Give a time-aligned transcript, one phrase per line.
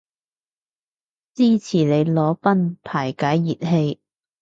[1.35, 3.99] 支持你裸奔排解熱氣